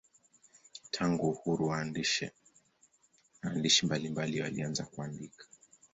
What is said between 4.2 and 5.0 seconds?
walianza